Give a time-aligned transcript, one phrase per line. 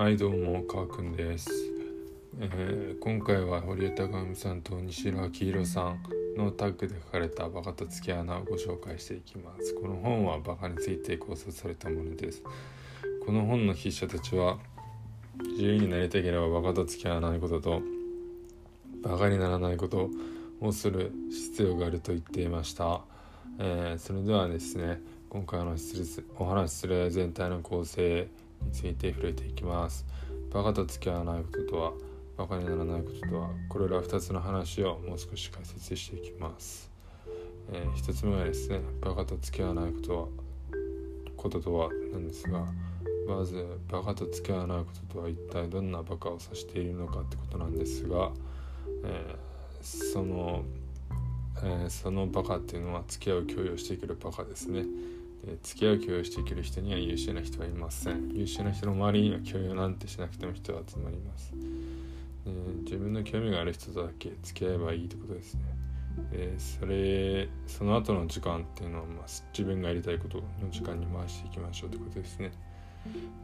[0.00, 1.50] はいどうも川くんです、
[2.40, 6.02] えー、今回は堀江貴文さんと西浦明宏さん
[6.38, 9.74] のタッグで書かれた「バカと付き合うな」をご紹介していきます。
[9.74, 12.42] この本はバカについて考察されたものです。
[13.26, 14.58] この本の筆者たちは
[15.50, 17.82] 自由になりたければバカと付き合わないことと
[19.02, 20.08] バカにならないこと
[20.62, 23.02] をする必要があると言っていました、
[23.58, 25.76] えー、それではですね今回の
[26.38, 28.28] お話しする全体の構成
[28.62, 30.06] について触れていきます。
[30.52, 31.92] バカと付き合わないこととは
[32.36, 36.90] バカにならないこととはこれら2つの話をもう少し解説していきます、
[37.70, 40.26] えー、1つ目はですねバカと付き合わないことは
[41.36, 42.64] こととはなんですが
[43.28, 48.30] まずバカと付き合わないこととは一体どんなバカを指しているのかってことなんですが、
[49.04, 50.64] えー、その、
[51.62, 54.84] えー、そのバカっていうのは付き合う共有してくるバカですね。
[55.44, 58.30] で付き合う共有していける人には優秀な人はいません。
[58.34, 61.52] 優秀な人の周りには共有なんてしなくても人は集まります。
[62.44, 62.50] で
[62.84, 65.62] 自分の興味がある人とだけ付き合えばいいってことですね。
[66.30, 72.52] でそれその後の時間っていうのは、まあ、自分がやりたいことの時間に回していきましょうってことですね。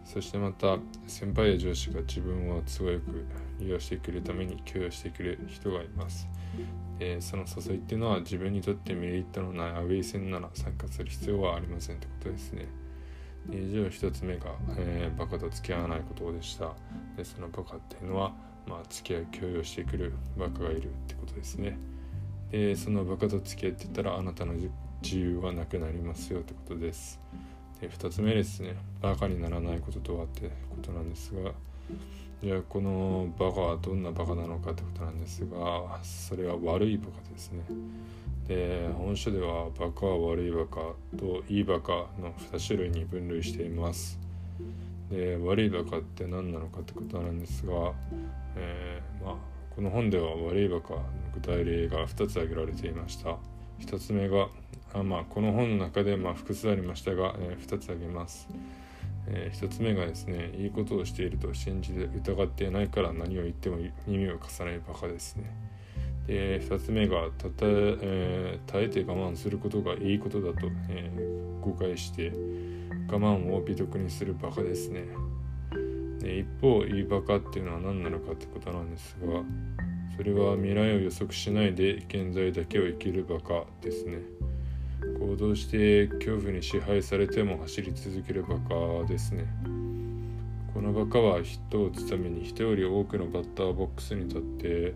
[0.05, 3.27] そしてまた先輩や上司が自分を都合よく
[3.59, 6.29] 利用してくれるために許容してくれる人がいます。
[7.21, 12.67] その誘いっていうのは自分にとってメリットのないアウェイ戦なら参加する必要はありませんってことですね。
[13.51, 16.75] 以上一つ目が、えー、バカと付き合わないことでした。
[17.17, 18.33] でそのバカっていうのは、
[18.67, 21.79] まあ、付き合い許容してくるバカがいるってことですね。
[22.51, 24.55] でそのバカと付き合ってたらあなたの
[25.03, 27.21] 自由はなくなりますよってことです。
[27.81, 28.77] で2つ目ですね。
[29.01, 31.53] バカにならないこととはってことなんですが。
[32.43, 37.63] じゃあこのバカはどんなバカなのかってことなんですがそれは悪いバカですね。
[38.47, 44.19] で本書ではバカは悪いバカといいバカの2種類に分類しています。
[45.11, 47.93] で悪いバカって何なのかってことなんですが、
[48.57, 49.35] えー、まあ、
[49.75, 51.03] この本では悪いバカの
[51.35, 53.39] 具体例が2つ挙げられていました。
[53.81, 54.49] 1つ目が
[54.95, 58.49] あまあ、この本の中でま複数ありましたが、えー、2つ挙げます、
[59.27, 63.77] えー、1つ目がですねいいことをしていると信じて疑っていないから何を言っても
[64.07, 65.55] 耳を貸さないバカですね。
[66.27, 71.09] で2つ目がたた、えー、耐えて我慢することがいいことだと、え、
[71.61, 72.33] 誤解して
[73.09, 75.05] 我慢を美徳にするバカですね。
[76.21, 79.43] で一方いいバカっていうのは何なのかってことなんですが
[80.17, 84.19] それは未来を予測しないで現在だけを生きるバカですね。
[85.21, 89.45] 行動して恐怖に支配されても走り続けるバカですね。
[90.73, 94.95] このバカはヒットを打つために人より多くのバッターボックスに立って、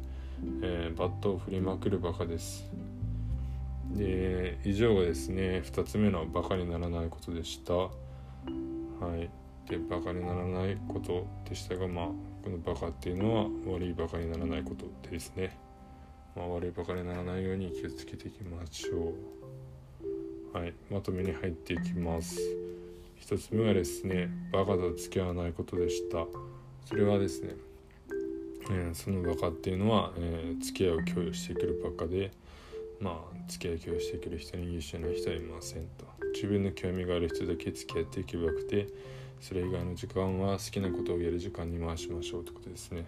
[0.63, 2.71] えー、バットを振りまくるバカです。
[3.95, 7.75] で以上がですね2つ目のバカにならないことでした。
[7.75, 7.91] は
[9.19, 9.31] い。
[9.71, 12.07] でバカにならないことでしたがまあ
[12.43, 15.57] このバカっていうのは悪いバカにならないことですね、
[16.35, 19.15] まあ、悪いバカにならないように気をつけていきましょ
[20.55, 20.59] う。
[20.59, 22.37] はい、まとめに入っていきます。
[23.15, 26.27] 一つ目はですねバカと付き合わないことでした。
[26.87, 27.55] それはですね、
[28.73, 32.33] えー、そのバカっていうのは、えー、付き合いを共有してくるバカで
[32.99, 36.11] まあ付き合いを共有してくる人に優秀な人はいませんと。
[36.35, 38.89] 自分の興味がある人だけ付き合っていけばよくて
[39.41, 43.07] それ以外の時間は好きなことをやる時間に回しましょうってことですね。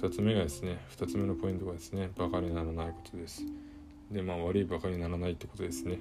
[0.00, 3.44] 2つ目がですね2つ目のポイントがですねバカにならないことです。
[4.10, 5.98] でまあ悪いバカにならないってことですね。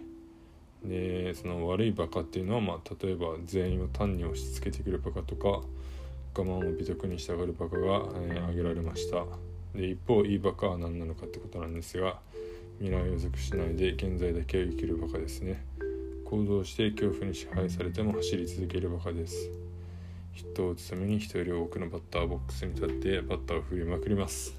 [0.86, 5.66] でその悪いバカっていうのは、まあ、例えば全員を単に押し付けてくるバカとか我
[6.36, 9.26] 慢を美徳に従うバカが、えー、挙げられました。
[9.76, 12.20] で一方いいバカは何なのかってことなんですが
[12.80, 15.64] 未来を予測しないで現在だけを生きるバカですね。
[16.34, 19.52] 行動して恐怖に支配されても走り続けるバカです。
[20.32, 24.56] ヒットを打つために人より多くのバッターボックスに立ってバッターを振りまくります。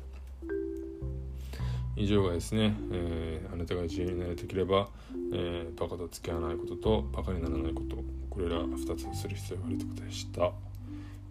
[1.96, 4.88] 以上がですね、えー、あなたが自由になりたければ、
[5.32, 7.96] えー、バカと付き合わないこととバカにならないこと
[8.30, 10.52] これら2つする必要があるということでした。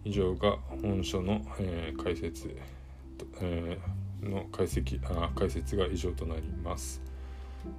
[0.04, 2.54] 以上が本書の、えー、解説、
[3.40, 7.13] えー、の解析あ解説が以上となります。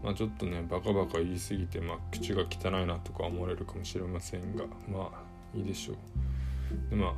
[0.04, 7.14] まあちょっとねバカバカ言い過ぎて、まあ、口が汚いなとか思われるかもしれませんがまあいいでしょうでま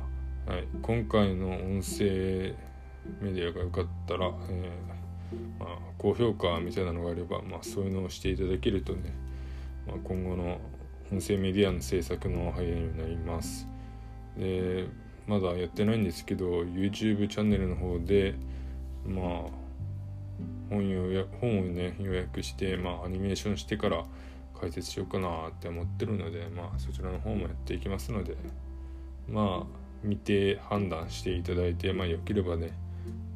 [0.46, 2.54] あ、はい、今回の音声
[3.20, 4.98] メディアがよかったら、えー
[5.58, 9.12] まあ、高評価みたいなのがあれば、まあ、そういうのをしていただけるとね、
[9.86, 10.58] まあ、今後の
[11.12, 13.66] 音声メディアの制作の励みになります。
[14.36, 14.86] で
[15.26, 18.34] まだやってないんですけど YouTube チャンネルの方で
[19.06, 19.67] まあ
[20.70, 24.04] 本予本をね予約して、まあ、アニメーションしてから
[24.58, 28.36] 解説しようかなって思ってるので、まあ、そちらの方もやっていきますので
[29.28, 32.72] まあ見て判断していただいてまあよければね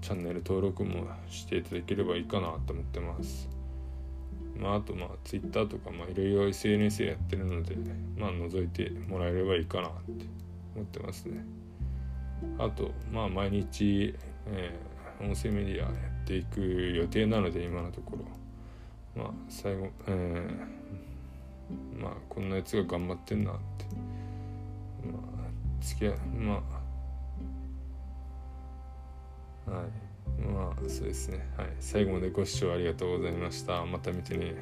[0.00, 3.48] チャンネル登録もしていただければいいかなと思ってます。
[4.56, 7.76] まああとまあ Twitter とかまあいろいろ SNS やってるので
[8.16, 10.26] まあ覗いてもらえればいいかなって
[10.74, 11.44] 思ってますね。
[12.58, 14.14] あとまあ毎日、
[14.46, 16.60] えー、音声メディアやっていく
[16.96, 19.22] 予定なので今のところ。
[19.22, 23.84] まあ最後えー、まあこんなやつが頑張ってんなって。
[25.06, 26.62] まあ付き合いま
[29.66, 29.70] あ。
[29.70, 29.86] はい。
[30.42, 31.46] まあそうですね。
[31.56, 31.66] はい。
[31.80, 33.84] 最後までご視聴ありがとうございました。
[33.84, 34.54] また見てね。